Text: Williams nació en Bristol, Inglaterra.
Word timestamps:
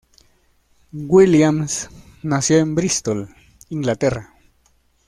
Williams 0.91 1.87
nació 2.23 2.57
en 2.57 2.73
Bristol, 2.73 3.35
Inglaterra. 3.69 4.33